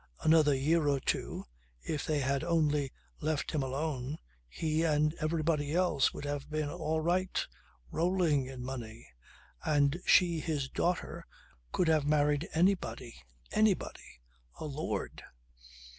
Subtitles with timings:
[0.21, 1.45] Another year or two,
[1.83, 4.17] if they had only left him alone,
[4.49, 7.45] he and everybody else would have been all right,
[7.91, 9.07] rolling in money;
[9.63, 11.27] and she, his daughter,
[11.71, 13.13] could have married anybody
[13.51, 14.19] anybody.
[14.59, 15.21] A lord.